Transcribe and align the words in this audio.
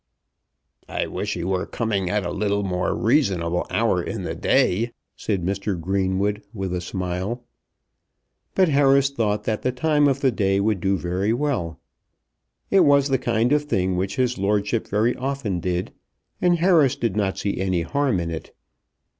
"I 0.89 1.05
wish 1.05 1.35
he 1.35 1.43
were 1.43 1.67
coming 1.67 2.09
at 2.09 2.25
a 2.25 2.31
little 2.31 2.63
more 2.63 2.95
reasonable 2.95 3.67
hour 3.69 4.01
in 4.01 4.23
the 4.23 4.33
day," 4.33 4.93
said 5.15 5.43
Mr. 5.43 5.79
Greenwood 5.79 6.41
with 6.55 6.73
a 6.73 6.81
smile. 6.81 7.43
But 8.55 8.69
Harris 8.69 9.11
thought 9.11 9.43
that 9.43 9.61
the 9.61 9.71
time 9.71 10.07
of 10.07 10.21
the 10.21 10.31
day 10.31 10.59
would 10.59 10.79
do 10.79 10.97
very 10.97 11.33
well. 11.33 11.79
It 12.71 12.83
was 12.83 13.09
the 13.09 13.19
kind 13.19 13.53
of 13.53 13.65
thing 13.65 13.95
which 13.95 14.15
his 14.15 14.39
lordship 14.39 14.87
very 14.87 15.15
often 15.17 15.59
did, 15.59 15.93
and 16.41 16.57
Harris 16.57 16.95
did 16.95 17.15
not 17.15 17.37
see 17.37 17.59
any 17.61 17.83
harm 17.83 18.19
in 18.19 18.31
it. 18.31 18.53